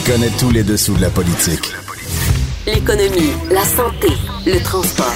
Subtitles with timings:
[0.00, 1.72] Il connaît tous les dessous de la politique.
[2.66, 4.08] L'économie, la santé,
[4.46, 5.12] le transport.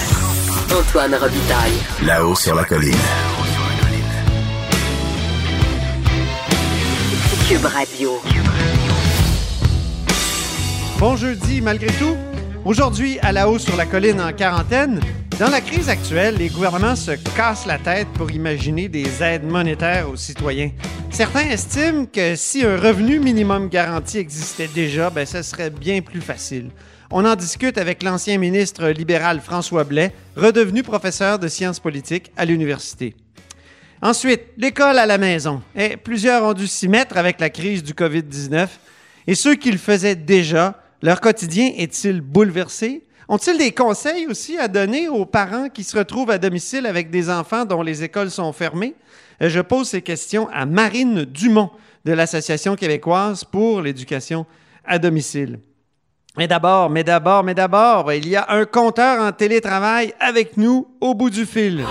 [0.79, 1.73] Antoine Robitaille.
[2.05, 2.93] Là-haut sur la colline.
[7.49, 8.21] Cube Radio.
[10.99, 12.17] Bon jeudi, malgré tout.
[12.65, 15.01] Aujourd'hui, à la hausse sur la colline en quarantaine,
[15.39, 20.11] dans la crise actuelle, les gouvernements se cassent la tête pour imaginer des aides monétaires
[20.11, 20.71] aux citoyens.
[21.15, 26.21] Certains estiment que si un revenu minimum garanti existait déjà, ben, ce serait bien plus
[26.21, 26.71] facile.
[27.09, 32.45] On en discute avec l'ancien ministre libéral François Blais, redevenu professeur de sciences politiques à
[32.45, 33.15] l'université.
[34.03, 35.63] Ensuite, l'école à la maison.
[35.77, 38.67] Et plusieurs ont dû s'y mettre avec la crise du COVID-19.
[39.29, 43.05] Et ceux qui le faisaient déjà, leur quotidien est-il bouleversé?
[43.29, 47.31] Ont-ils des conseils aussi à donner aux parents qui se retrouvent à domicile avec des
[47.31, 48.95] enfants dont les écoles sont fermées?
[49.41, 51.71] Euh, Je pose ces questions à Marine Dumont
[52.05, 54.45] de l'Association québécoise pour l'éducation
[54.85, 55.59] à domicile.
[56.37, 60.89] Mais d'abord, mais d'abord, mais d'abord, il y a un compteur en télétravail avec nous
[61.01, 61.85] au bout du fil.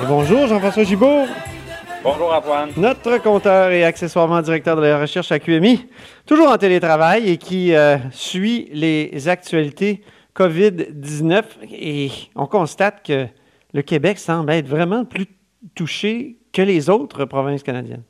[0.00, 1.26] Et bonjour Jean-François Gibault,
[2.10, 2.70] Bonjour Antoine.
[2.78, 5.90] notre compteur et accessoirement directeur de la recherche à QMI,
[6.24, 10.00] toujours en télétravail et qui euh, suit les actualités
[10.34, 11.44] COVID-19.
[11.70, 13.26] Et on constate que
[13.74, 15.26] le Québec semble être vraiment plus
[15.74, 18.04] touché que les autres provinces canadiennes.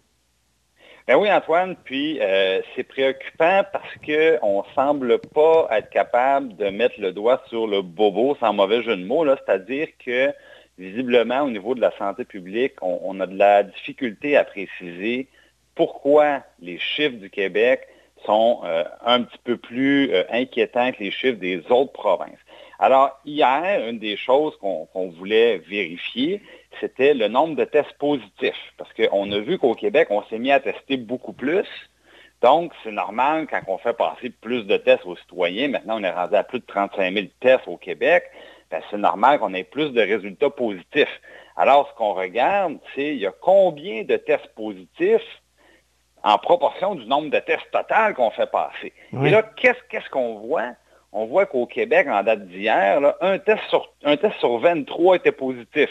[1.08, 6.70] Ben oui Antoine, puis euh, c'est préoccupant parce qu'on ne semble pas être capable de
[6.70, 10.32] mettre le doigt sur le bobo sans mauvais jeu de mots, c'est-à-dire que
[10.78, 15.28] visiblement au niveau de la santé publique, on, a de la difficulté à préciser
[15.75, 17.87] pourquoi les chiffres du Québec
[18.25, 22.39] sont euh, un petit peu plus euh, inquiétants que les chiffres des autres provinces.
[22.81, 26.41] Alors, hier, une des choses qu'on qu'on voulait vérifier,
[26.81, 28.72] c'était le nombre de tests positifs.
[28.77, 31.66] Parce qu'on a vu qu'au Québec, on s'est mis à tester beaucoup plus.
[32.41, 35.69] Donc, c'est normal quand on fait passer plus de tests aux citoyens.
[35.69, 38.25] Maintenant, on est rendu à plus de 35 000 tests au Québec.
[38.70, 41.20] Ben, c'est normal qu'on ait plus de résultats positifs.
[41.56, 45.22] Alors, ce qu'on regarde, c'est il y a combien de tests positifs
[46.22, 48.92] en proportion du nombre de tests total qu'on fait passer.
[49.12, 49.28] Oui.
[49.28, 50.72] Et là, qu'est-ce qu'on voit?
[51.12, 55.32] On voit qu'au Québec, en date d'hier, un test sur un test sur 23 était
[55.32, 55.88] positif.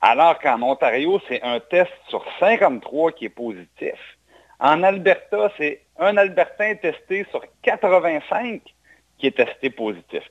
[0.00, 3.98] Alors qu'en Ontario, c'est un test sur 53 qui est positif.
[4.60, 8.62] En Alberta, c'est un Albertain testé sur 85
[9.20, 10.22] qui est testé positif.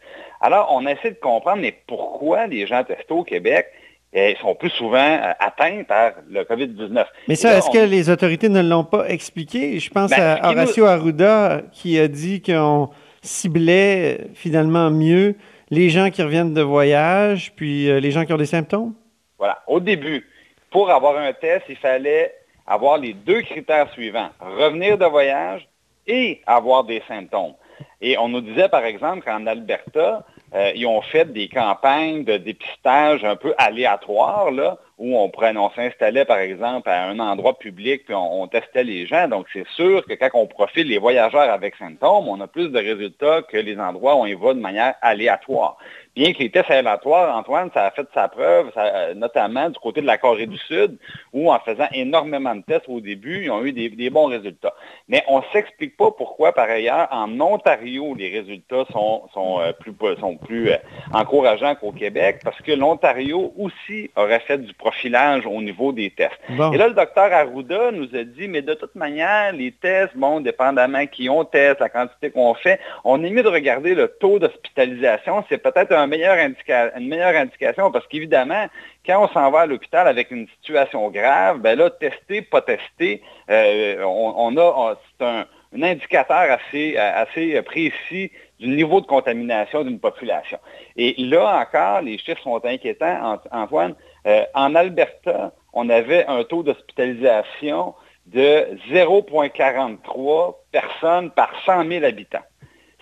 [0.42, 3.68] Alors, on essaie de comprendre, mais pourquoi les gens testés au Québec
[4.12, 7.06] eh, sont plus souvent euh, atteints par le COVID-19.
[7.28, 9.80] Mais ça, est-ce on- que les autorités ne l'ont pas expliqué?
[9.80, 12.90] Je pense Ben, à Horacio Arruda qui a dit qu'on
[13.22, 15.36] ciblait euh, finalement mieux
[15.70, 18.94] les gens qui reviennent de voyage, puis euh, les gens qui ont des symptômes?
[19.38, 19.60] Voilà.
[19.68, 20.26] Au début,
[20.72, 22.34] pour avoir un test, il fallait
[22.66, 24.30] avoir les deux critères suivants.
[24.40, 25.68] Revenir de voyage
[26.08, 27.54] et avoir des symptômes.
[28.02, 32.38] Et on nous disait, par exemple, qu'en Alberta, euh, ils ont fait des campagnes de
[32.38, 34.52] dépistage un peu aléatoires,
[35.00, 39.30] où on, on s'installait, par exemple, à un endroit public, puis on, testait les gens.
[39.30, 42.78] Donc, c'est sûr que quand on profile les voyageurs avec symptômes, on a plus de
[42.78, 45.78] résultats que les endroits où on y va de manière aléatoire.
[46.16, 48.72] Bien que les tests aléatoires, Antoine, ça a fait sa preuve,
[49.16, 50.98] notamment du côté de la Corée du Sud,
[51.32, 54.74] où en faisant énormément de tests au début, ils ont eu des, bons résultats.
[55.08, 59.72] Mais on ne s'explique pas pourquoi, par ailleurs, en Ontario, les résultats sont, sont euh,
[59.72, 60.78] plus, sont plus euh,
[61.14, 66.40] encourageants qu'au Québec, parce que l'Ontario aussi aurait fait du profilage au niveau des tests.
[66.50, 66.72] Bon.
[66.74, 70.40] Et là, le docteur Arruda nous a dit, mais de toute manière, les tests, bon,
[70.40, 74.40] dépendamment qui on teste, la quantité qu'on fait, on est mieux de regarder le taux
[74.40, 75.44] d'hospitalisation.
[75.50, 78.66] C'est peut-être un meilleur indica- une meilleure indication parce qu'évidemment,
[79.06, 83.22] quand on s'en va à l'hôpital avec une situation grave, ben là, tester, pas tester,
[83.50, 85.46] euh, on, on a, c'est un,
[85.78, 90.58] un indicateur assez, assez précis du niveau de contamination d'une population.
[90.98, 93.96] Et là encore, les chiffres sont inquiétants, Ant- Antoine.
[94.26, 97.94] Euh, en Alberta, on avait un taux d'hospitalisation
[98.28, 102.44] de 0,43 personnes par 100 000 habitants.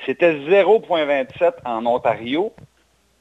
[0.06, 2.54] C'était 0,27 en Ontario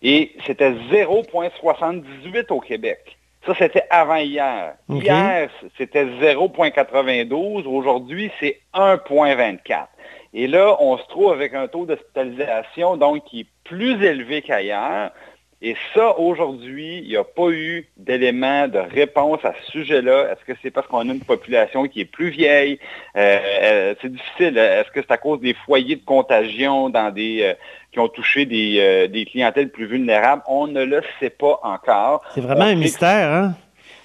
[0.02, 3.16] Et c'était 0,78 au Québec.
[3.46, 4.75] Ça, c'était avant hier.
[4.88, 7.66] Hier, c'était 0,92.
[7.66, 9.87] Aujourd'hui, c'est 1,24.
[10.34, 15.12] Et là, on se trouve avec un taux d'hospitalisation donc qui est plus élevé qu'ailleurs.
[15.62, 20.30] Et ça, aujourd'hui, il n'y a pas eu d'élément de réponse à ce sujet-là.
[20.30, 22.78] Est-ce que c'est parce qu'on a une population qui est plus vieille?
[23.16, 24.58] Euh, euh, c'est difficile.
[24.58, 27.54] Est-ce que c'est à cause des foyers de contagion dans des, euh,
[27.90, 30.42] qui ont touché des, des, clientèles plus vulnérables?
[30.46, 32.22] On ne le sait pas encore.
[32.34, 33.54] C'est vraiment un mystère, hein?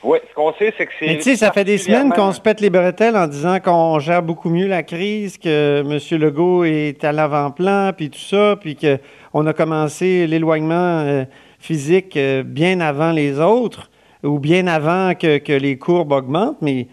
[0.03, 1.05] Oui, ce qu'on sait, c'est que c'est.
[1.05, 3.99] Mais tu sais, ça fait des semaines qu'on se pète les bretelles en disant qu'on
[3.99, 6.19] gère beaucoup mieux la crise, que M.
[6.19, 8.75] Legault est à l'avant-plan, puis tout ça, puis
[9.31, 11.25] qu'on a commencé l'éloignement euh,
[11.59, 13.89] physique euh, bien avant les autres,
[14.23, 16.87] ou bien avant que, les courbes augmentent, mais,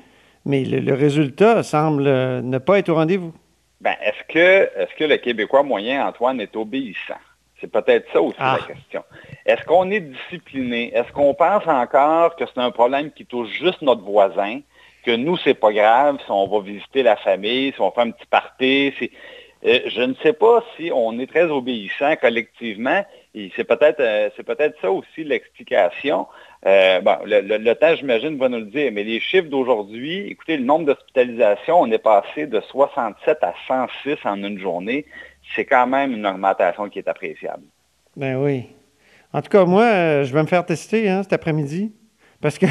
[0.44, 3.34] mais le, résultat semble euh, ne pas être au rendez-vous.
[3.80, 7.20] Bien, est-ce que, est-ce que le Québécois moyen, Antoine, est obéissant?
[7.60, 8.66] C'est peut-être ça aussi la ah.
[8.66, 9.02] question.
[9.44, 10.94] Est-ce qu'on est discipliné?
[10.94, 14.60] Est-ce qu'on pense encore que c'est un problème qui touche juste notre voisin,
[15.04, 18.10] que nous, c'est pas grave si on va visiter la famille, si on fait un
[18.10, 19.10] petit party?
[19.64, 23.04] Euh, je ne sais pas si on est très obéissant collectivement.
[23.34, 26.26] C'est peut-être euh, peut-être ça aussi l'explication.
[26.66, 30.64] Euh, bon, le, temps, j'imagine, va nous le dire, mais les chiffres d'aujourd'hui, écoutez, le
[30.64, 35.06] nombre d'hospitalisations, on est passé de 67 à 106 en une journée
[35.56, 37.62] c'est quand même une augmentation qui est appréciable.
[38.16, 38.66] Ben oui.
[39.32, 41.94] En tout cas, moi, je vais me faire tester hein, cet après-midi
[42.42, 42.66] parce que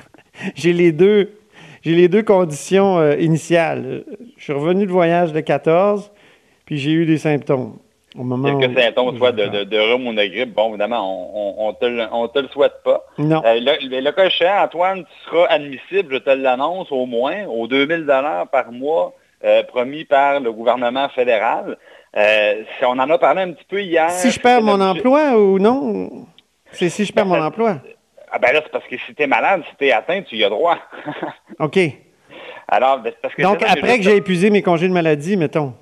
[0.54, 1.32] j'ai les deux.
[1.80, 4.04] J'ai les deux conditions initiales.
[4.36, 6.10] Je suis revenu de voyage de 14,
[6.68, 7.78] puis j'ai eu des symptômes.
[8.14, 10.52] Au moment Quelques symptômes, soit de, de, de, rhume ou de grippe.
[10.52, 13.06] Bon, évidemment, on ne te, te, le souhaite pas.
[13.16, 13.42] Non.
[13.42, 17.68] Euh, le, le, cas échéant, Antoine, tu seras admissible, je te l'annonce, au moins, aux
[17.68, 18.04] 2000
[18.52, 19.14] par mois
[19.68, 21.78] promis par le gouvernement fédéral.
[22.14, 24.10] Euh, on en a parlé un petit peu hier.
[24.10, 26.26] Si je perds mon emploi ou non?
[26.72, 27.76] C'est si je perds mon emploi.
[28.30, 30.36] Ah ben là, c'est parce que si tu es malade, si tu es atteint, tu
[30.36, 30.76] y as droit.
[31.60, 31.78] OK.
[32.68, 35.72] Alors, ben, parce que Donc, après que j'ai épuisé mes congés de maladie, mettons.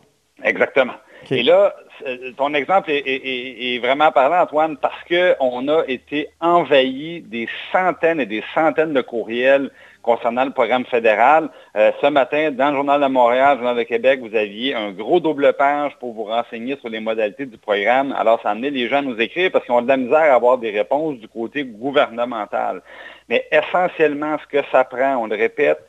[0.47, 0.95] Exactement.
[1.31, 1.75] Et là,
[2.07, 8.27] euh, ton exemple est, vraiment parlant, Antoine, parce qu'on a été envahi des centaines et
[8.27, 9.71] des centaines de courriels
[10.03, 11.49] concernant le programme fédéral.
[11.77, 14.93] Euh, ce matin, dans le Journal de Montréal, le Journal de Québec, vous aviez un
[14.93, 18.15] gros double page pour vous renseigner sur les modalités du programme.
[18.17, 20.33] Alors, ça a amené les gens à nous écrire parce qu'ils ont de la misère
[20.33, 22.83] à avoir des réponses du côté gouvernemental.
[23.29, 25.81] Mais essentiellement, ce que ça prend, on le répète,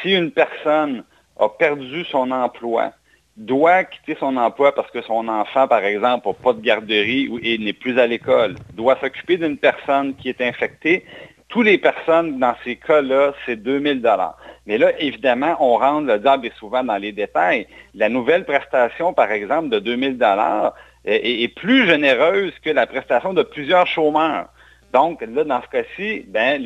[0.00, 1.04] si une personne
[1.38, 2.92] a perdu son emploi,
[3.38, 7.56] doit quitter son emploi parce que son enfant, par exemple, n'a pas de garderie et
[7.58, 11.04] n'est plus à l'école, doit s'occuper d'une personne qui est infectée,
[11.48, 14.36] toutes les personnes dans ces cas-là, c'est 2000 dollars.
[14.66, 17.66] Mais là, évidemment, on rentre le diable souvent dans les détails.
[17.94, 20.74] La nouvelle prestation, par exemple, de 2000 dollars
[21.06, 24.48] est, plus généreuse que la prestation de plusieurs chômeurs.
[24.92, 26.62] Donc, là, dans ce cas-ci, ben,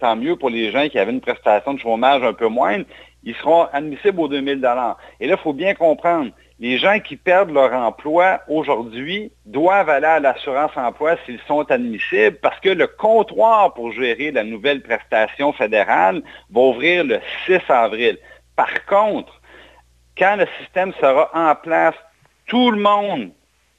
[0.00, 2.84] tant mieux pour les gens qui avaient une prestation de chômage un peu moindre,
[3.26, 4.96] ils seront admissibles aux 2000 dollars.
[5.20, 10.06] Et là, il faut bien comprendre, les gens qui perdent leur emploi aujourd'hui doivent aller
[10.06, 15.52] à l'assurance emploi s'ils sont admissibles parce que le comptoir pour gérer la nouvelle prestation
[15.52, 18.16] fédérale va ouvrir le 6 avril.
[18.54, 19.40] Par contre,
[20.16, 21.96] quand le système sera en place,
[22.46, 23.32] tout le monde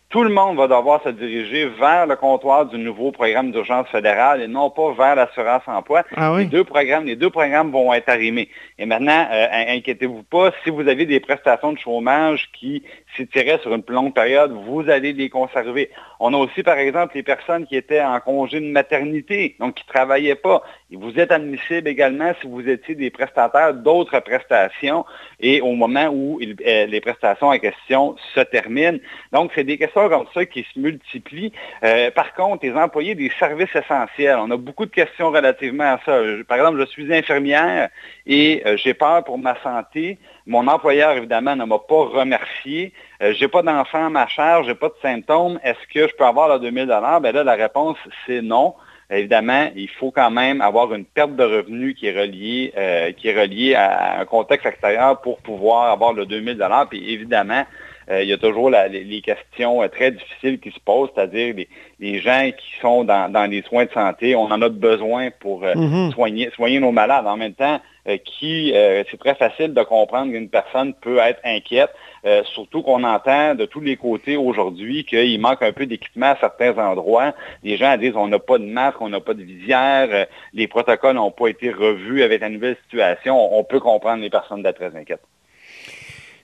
[0.10, 4.42] tout le monde va devoir se diriger vers le comptoir du nouveau programme d'urgence fédérale
[4.42, 6.04] et non pas vers l'assurance emploi.
[6.16, 8.48] Ah les deux programmes, les deux programmes vont être arrimés.
[8.80, 12.84] Et maintenant, euh, inquiétez-vous pas, si vous avez des prestations de chômage qui
[13.18, 15.90] s'étiraient sur une longue période, vous allez les conserver.
[16.22, 19.84] On a aussi, par exemple, les personnes qui étaient en congé de maternité, donc qui
[19.86, 20.64] ne travaillaient pas.
[20.90, 25.06] Vous êtes admissible également si vous étiez des prestataires d'autres prestations
[25.38, 28.98] et au moment où euh, les prestations en question se terminent.
[29.34, 31.52] Donc, c'est des questions comme ça qui se multiplient.
[31.84, 36.00] Euh, par contre, les employés des services essentiels, on a beaucoup de questions relativement à
[36.06, 36.22] ça.
[36.48, 37.90] Par exemple, je suis infirmière
[38.26, 40.18] et euh, j'ai peur pour ma santé.
[40.46, 42.94] Mon employeur, évidemment, ne m'a pas remercié.
[43.20, 45.60] Je j'ai pas d'enfant à ma charge, j'ai pas de symptômes.
[45.64, 48.74] Est-ce que je peux avoir le 2000 Ben là, la réponse, c'est non
[49.10, 53.30] évidemment, il faut quand même avoir une perte de revenus qui est reliée, euh, qui
[53.30, 56.58] est reliée à un contexte extérieur pour pouvoir avoir le 2000
[56.90, 57.64] Puis évidemment,
[58.10, 61.56] euh, il y a toujours les, questions euh, très difficiles qui se posent, c'est-à-dire
[62.00, 66.12] les, gens qui sont dans, les soins de santé, on en a besoin pour mm-hmm.
[66.14, 67.28] soigner, soigner nos malades.
[67.28, 67.80] En même temps,
[68.24, 71.90] qui c'est très facile de comprendre qu'une personne peut être inquiète.
[72.26, 76.38] Euh, surtout qu'on entend de tous les côtés aujourd'hui qu'il manque un peu d'équipement à
[76.40, 77.34] certains endroits.
[77.64, 80.68] Les gens disent on n'a pas de masque, on n'a pas de visière, euh, les
[80.68, 83.38] protocoles n'ont pas été revus avec la nouvelle situation.
[83.58, 85.22] On, peut comprendre les personnes d'être très inquiètes.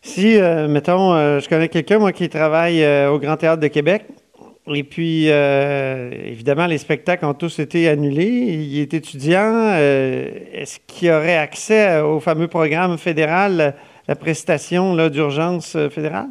[0.02, 4.04] Si, euh, mettons, je connais quelqu'un, moi, qui travaille au Grand Théâtre de Québec,
[4.68, 8.26] Et puis, évidemment, les spectacles ont tous été annulés.
[8.26, 9.74] Il est étudiant.
[9.74, 13.76] Est-ce qu'il aurait accès au fameux programme fédéral,
[14.08, 16.28] la prestation d'urgence euh, fédérale?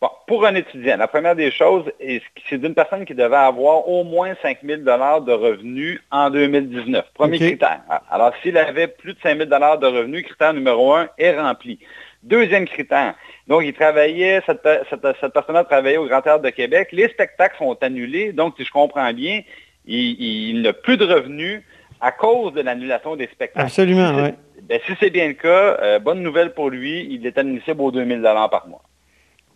[0.00, 3.88] Bon, pour un étudiant, la première des choses, est- c'est d'une personne qui devait avoir
[3.88, 7.06] au moins 5 000 de revenus en 2019.
[7.14, 7.80] Premier critère.
[8.10, 11.78] Alors, s'il avait plus de 5 000 de revenus, critère numéro un est rempli.
[12.22, 13.14] Deuxième critère.
[13.46, 16.88] Donc, il travaillait, cette, pe- cette, cette personne-là travaillait au Grand Théâtre de Québec.
[16.92, 18.32] Les spectacles sont annulés.
[18.32, 19.42] Donc, si je comprends bien,
[19.86, 21.62] il, il n'a plus de revenus
[22.00, 23.64] à cause de l'annulation des spectacles.
[23.64, 24.30] Absolument, oui.
[24.62, 27.90] Ben, si c'est bien le cas, euh, bonne nouvelle pour lui, il est admissible aux
[27.90, 28.82] 2 000 par mois.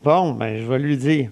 [0.02, 1.30] Bon, ben, je vais lui dire.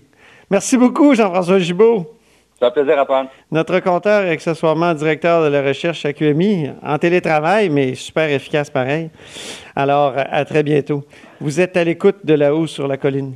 [0.50, 2.14] Merci beaucoup, Jean-François Gibault.
[2.60, 3.28] Ça fait plaisir, Antoine.
[3.52, 8.68] Notre compteur et accessoirement directeur de la recherche à QMI, en télétravail, mais super efficace
[8.68, 9.10] pareil.
[9.76, 11.04] Alors, à très bientôt.
[11.40, 13.34] Vous êtes à l'écoute de là-haut sur la colline.